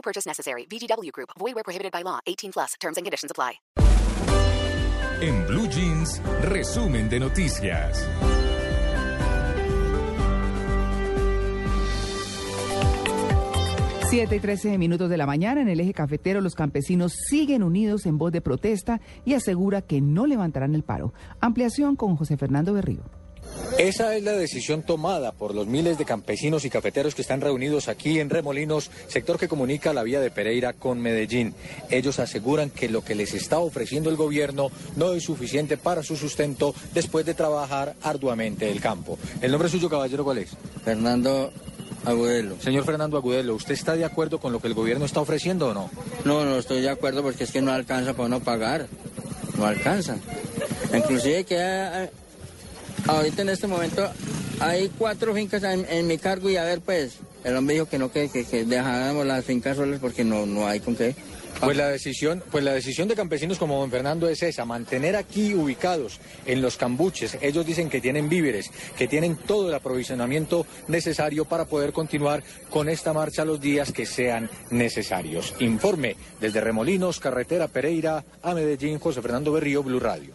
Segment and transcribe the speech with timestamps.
[0.00, 0.66] No purchase necessary.
[0.66, 1.30] VGW Group.
[1.38, 2.20] Void where prohibited by law.
[2.26, 2.74] 18 plus.
[2.80, 3.60] Terms and conditions apply.
[5.20, 8.08] En Blue Jeans, resumen de noticias.
[14.08, 18.06] Siete y 13 minutos de la mañana en el eje cafetero los campesinos siguen unidos
[18.06, 21.12] en voz de protesta y asegura que no levantarán el paro.
[21.40, 23.19] Ampliación con José Fernando Berrío.
[23.78, 27.88] Esa es la decisión tomada por los miles de campesinos y cafeteros que están reunidos
[27.88, 31.54] aquí en Remolinos, sector que comunica la vía de Pereira con Medellín.
[31.88, 36.16] Ellos aseguran que lo que les está ofreciendo el gobierno no es suficiente para su
[36.16, 39.18] sustento después de trabajar arduamente el campo.
[39.40, 40.50] ¿El nombre suyo, caballero, cuál es?
[40.84, 41.50] Fernando
[42.04, 42.60] Agudelo.
[42.60, 45.74] Señor Fernando Agudelo, ¿usted está de acuerdo con lo que el gobierno está ofreciendo o
[45.74, 45.90] no?
[46.24, 48.88] No, no estoy de acuerdo porque es que no alcanza para no pagar.
[49.56, 50.16] No alcanza.
[50.94, 52.10] Inclusive que
[53.16, 54.08] ahorita en este momento
[54.60, 58.10] hay cuatro fincas en, mi cargo y a ver pues, el hombre dijo que no,
[58.10, 58.28] que
[58.66, 61.14] dejáramos las fincas solas porque no, no hay con qué.
[61.60, 65.52] Pues la decisión, pues la decisión de campesinos como don Fernando es esa, mantener aquí
[65.54, 67.36] ubicados en los cambuches.
[67.42, 72.88] Ellos dicen que tienen víveres, que tienen todo el aprovisionamiento necesario para poder continuar con
[72.88, 75.54] esta marcha los días que sean necesarios.
[75.58, 80.32] Informe desde Remolinos, Carretera Pereira a Medellín, José Fernando Berrío, Blue Radio.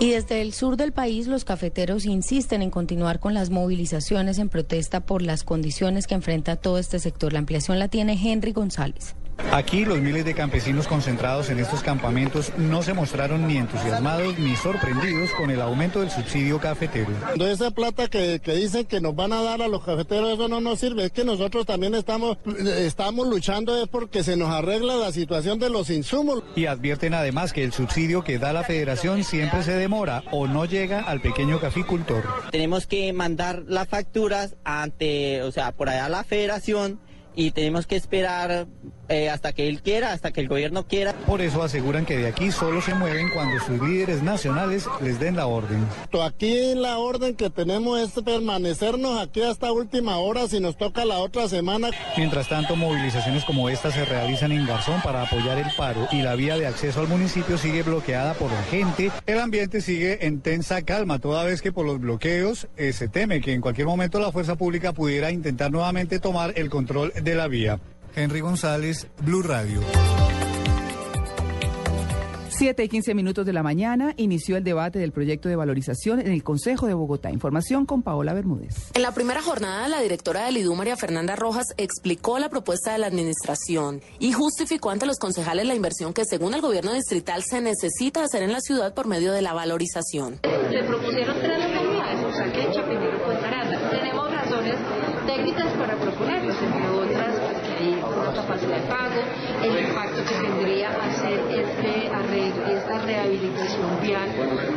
[0.00, 4.48] Y desde el sur del país, los cafeteros insisten en continuar con las movilizaciones en
[4.48, 7.32] protesta por las condiciones que enfrenta todo este sector.
[7.32, 9.16] La ampliación la tiene Henry González.
[9.52, 14.54] Aquí los miles de campesinos concentrados en estos campamentos no se mostraron ni entusiasmados ni
[14.56, 17.10] sorprendidos con el aumento del subsidio cafetero.
[17.40, 20.60] Esa plata que, que dicen que nos van a dar a los cafeteros, eso no
[20.60, 21.04] nos sirve.
[21.04, 22.36] Es que nosotros también estamos,
[22.66, 26.42] estamos luchando es porque se nos arregla la situación de los insumos.
[26.54, 30.66] Y advierten además que el subsidio que da la federación siempre se demora o no
[30.66, 32.24] llega al pequeño caficultor.
[32.50, 37.00] Tenemos que mandar las facturas ante, o sea, por allá a la federación
[37.38, 38.66] y tenemos que esperar
[39.08, 41.12] eh, hasta que él quiera, hasta que el gobierno quiera.
[41.12, 45.36] Por eso aseguran que de aquí solo se mueven cuando sus líderes nacionales les den
[45.36, 45.86] la orden.
[46.20, 51.18] Aquí la orden que tenemos es permanecernos aquí hasta última hora si nos toca la
[51.18, 51.90] otra semana.
[52.16, 56.34] Mientras tanto, movilizaciones como esta se realizan en Garzón para apoyar el paro y la
[56.34, 59.12] vía de acceso al municipio sigue bloqueada por la gente.
[59.26, 63.40] El ambiente sigue en tensa calma, toda vez que por los bloqueos eh, se teme
[63.40, 67.48] que en cualquier momento la fuerza pública pudiera intentar nuevamente tomar el control de la
[67.48, 67.80] vía.
[68.14, 69.80] Henry González, Blue Radio.
[72.58, 76.32] 7 y 15 minutos de la mañana inició el debate del proyecto de valorización en
[76.32, 77.30] el Consejo de Bogotá.
[77.30, 78.90] Información con Paola Bermúdez.
[78.94, 82.98] En la primera jornada, la directora del IDU, María Fernanda Rojas, explicó la propuesta de
[82.98, 87.60] la administración y justificó ante los concejales la inversión que, según el gobierno distrital, se
[87.60, 90.40] necesita hacer en la ciudad por medio de la valorización.
[90.42, 93.18] Le propusieron tres localidades, o sea que Chapinero.
[93.90, 94.74] Tenemos razones
[95.26, 96.10] técnicas para entre
[96.46, 97.17] que
[98.32, 99.20] capacidad de pago,
[99.62, 104.28] el impacto que tendría hacer este arreglo, esta rehabilitación vial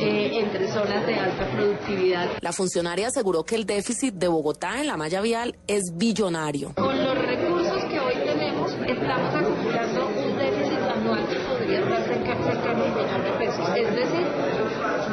[0.00, 2.28] eh, entre zonas de alta productividad.
[2.40, 6.72] La funcionaria aseguró que el déficit de Bogotá en la malla vial es billonario.
[6.74, 12.36] Con los recursos que hoy tenemos, estamos acumulando un déficit anual que podría estar cerca,
[12.44, 13.68] cercano a un millón de pesos.
[13.76, 14.26] Es decir,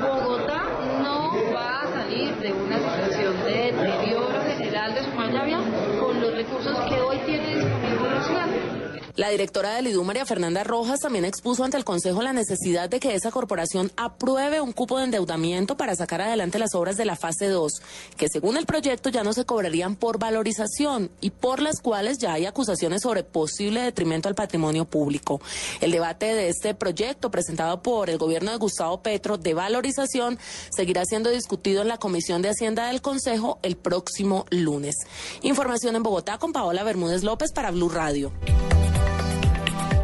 [0.01, 0.63] Bogotá
[1.01, 3.82] no va a salir de una situación de
[4.83, 5.63] general de su malla vial
[5.99, 8.82] con los recursos que hoy tiene disponible la ciudad.
[9.15, 12.99] La directora del IDU, María Fernanda Rojas, también expuso ante el Consejo la necesidad de
[12.99, 17.15] que esa corporación apruebe un cupo de endeudamiento para sacar adelante las obras de la
[17.15, 17.73] fase 2,
[18.17, 22.33] que según el proyecto ya no se cobrarían por valorización y por las cuales ya
[22.33, 25.39] hay acusaciones sobre posible detrimento al patrimonio público.
[25.79, 30.39] El debate de este proyecto presentado por el gobierno de Gustavo Petro de valorización
[30.75, 34.95] seguirá siendo discutido en la Comisión de Hacienda del Consejo el próximo lunes.
[35.43, 38.31] Información en Bogotá con Paola Bermúdez López para Blue Radio.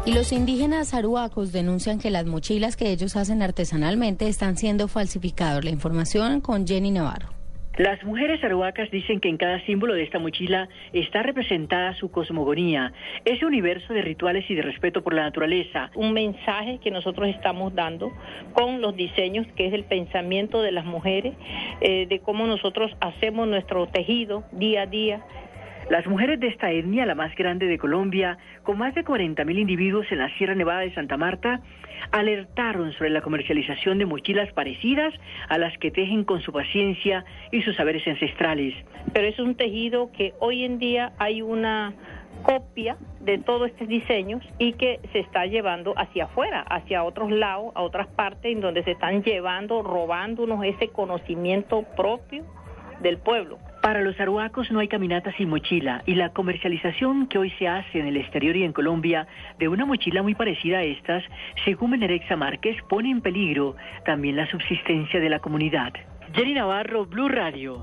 [0.06, 5.62] Y los indígenas aruacos denuncian que las mochilas que ellos hacen artesanalmente están siendo falsificadas.
[5.62, 7.28] La información con Jenny Navarro.
[7.76, 12.92] Las mujeres aruacas dicen que en cada símbolo de esta mochila está representada su cosmogonía,
[13.24, 15.90] ese universo de rituales y de respeto por la naturaleza.
[15.94, 18.12] Un mensaje que nosotros estamos dando
[18.54, 21.34] con los diseños, que es el pensamiento de las mujeres,
[21.80, 25.24] eh, de cómo nosotros hacemos nuestro tejido día a día
[25.90, 30.06] Las mujeres de esta etnia, la más grande de Colombia, con más de 40.000 individuos
[30.12, 31.62] en la Sierra Nevada de Santa Marta,
[32.12, 35.12] alertaron sobre la comercialización de mochilas parecidas
[35.48, 38.72] a las que tejen con su paciencia y sus saberes ancestrales.
[39.12, 41.92] Pero es un tejido que hoy en día hay una
[42.44, 47.72] copia de todos estos diseños y que se está llevando hacia afuera, hacia otros lados,
[47.74, 52.44] a otras partes en donde se están llevando, robándonos ese conocimiento propio
[53.00, 53.58] del pueblo.
[53.82, 57.98] Para los aruacos no hay caminata sin mochila y la comercialización que hoy se hace
[57.98, 59.26] en el exterior y en Colombia
[59.58, 61.24] de una mochila muy parecida a estas,
[61.64, 65.94] según Menerexa Márquez, pone en peligro también la subsistencia de la comunidad.
[66.34, 67.82] Jenny Navarro, Blue Radio.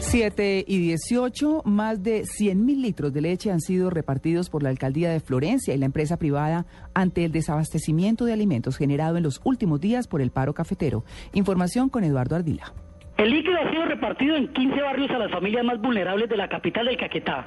[0.00, 4.68] 7 y 18, más de 100 mil litros de leche han sido repartidos por la
[4.68, 9.40] alcaldía de Florencia y la empresa privada ante el desabastecimiento de alimentos generado en los
[9.42, 11.04] últimos días por el paro cafetero.
[11.32, 12.72] Información con Eduardo Ardila.
[13.16, 16.48] El líquido ha sido repartido en 15 barrios a las familias más vulnerables de la
[16.48, 17.46] capital del Caquetá.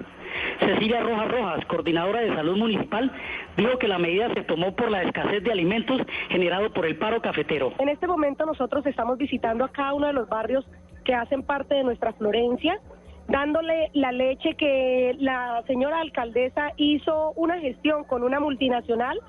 [0.59, 3.11] Cecilia Rojas Rojas, coordinadora de salud municipal,
[3.55, 7.21] dijo que la medida se tomó por la escasez de alimentos generado por el paro
[7.21, 7.73] cafetero.
[7.77, 10.65] En este momento nosotros estamos visitando a cada uno de los barrios
[11.05, 12.79] que hacen parte de nuestra Florencia,
[13.27, 19.19] dándole la leche que la señora alcaldesa hizo una gestión con una multinacional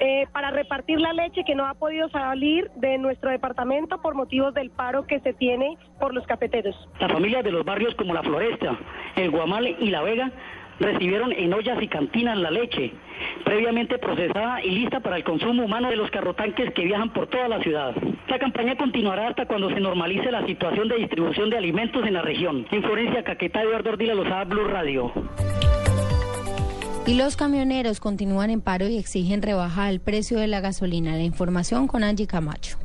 [0.00, 4.54] eh, para repartir la leche que no ha podido salir de nuestro departamento por motivos
[4.54, 6.76] del paro que se tiene por los cafeteros.
[7.00, 8.76] Las familias de los barrios como La Floresta,
[9.16, 10.30] El Guamale y La Vega
[10.80, 12.92] recibieron en ollas y cantinas la leche,
[13.44, 17.48] previamente procesada y lista para el consumo humano de los carrotanques que viajan por toda
[17.48, 17.94] la ciudad.
[18.28, 22.22] La campaña continuará hasta cuando se normalice la situación de distribución de alimentos en la
[22.22, 22.66] región.
[22.70, 25.12] En Florencia, Caquetá, Eduardo Ordila, Lozada, Blue Radio.
[27.08, 31.12] Y los camioneros continúan en paro y exigen rebaja del precio de la gasolina.
[31.12, 32.76] La información con Angie Camacho.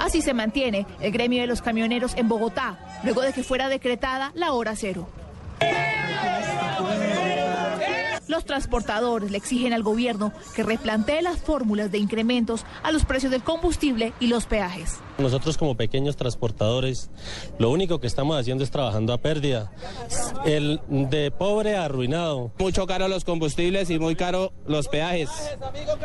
[0.00, 4.32] Así se mantiene el gremio de los camioneros en Bogotá, luego de que fuera decretada
[4.34, 5.08] la hora cero.
[8.28, 13.32] Los transportadores le exigen al gobierno que replantee las fórmulas de incrementos a los precios
[13.32, 14.98] del combustible y los peajes.
[15.16, 17.10] Nosotros como pequeños transportadores,
[17.58, 19.72] lo único que estamos haciendo es trabajando a pérdida.
[20.44, 22.52] El de pobre arruinado.
[22.58, 25.30] Mucho caro los combustibles y muy caro los peajes.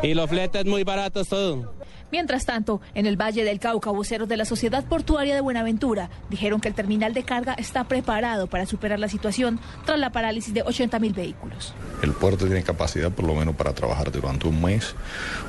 [0.02, 1.74] Y los fletes muy baratos todo.
[2.14, 6.60] Mientras tanto, en el Valle del Cauca, voceros de la Sociedad Portuaria de Buenaventura dijeron
[6.60, 10.62] que el terminal de carga está preparado para superar la situación tras la parálisis de
[10.62, 11.74] 80 mil vehículos.
[12.04, 14.94] El puerto tiene capacidad por lo menos para trabajar durante un mes,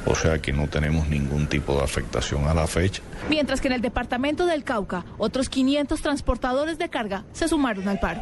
[0.08, 3.04] o sea que no tenemos ningún tipo de afectación a la fecha.
[3.30, 8.00] Mientras que en el departamento del Cauca, otros 500 transportadores de carga se sumaron al
[8.00, 8.22] paro.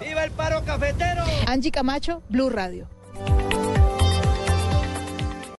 [0.00, 1.24] ¡Viva el paro cafetero!
[1.48, 2.88] Angie Camacho, Blue Radio.